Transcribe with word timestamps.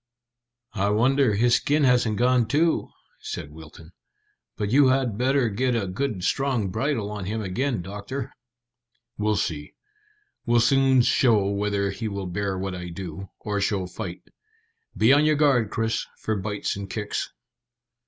"I 0.73 0.89
wonder, 0.89 1.35
his 1.35 1.57
skin 1.57 1.83
hasn't 1.83 2.17
gone 2.17 2.47
too," 2.47 2.89
said 3.19 3.51
Wilton. 3.51 3.91
"But 4.57 4.71
you 4.71 4.87
had 4.87 5.15
better 5.15 5.47
get 5.49 5.75
a 5.75 5.85
good 5.85 6.23
strong 6.23 6.71
bridle 6.71 7.11
on 7.11 7.25
him 7.25 7.43
again, 7.43 7.83
doctor." 7.83 8.33
"We'll 9.19 9.35
see. 9.35 9.73
He'll 10.47 10.59
soon 10.59 11.03
show 11.03 11.45
whether 11.49 11.91
he 11.91 12.07
will 12.07 12.25
bear 12.25 12.57
what 12.57 12.73
I 12.73 12.89
do, 12.89 13.29
or 13.41 13.61
show 13.61 13.85
fight. 13.85 14.23
Be 14.97 15.13
on 15.13 15.23
your 15.23 15.35
guard, 15.35 15.69
Chris, 15.69 16.07
for 16.17 16.35
bites 16.35 16.75
and 16.75 16.89
kicks." 16.89 17.29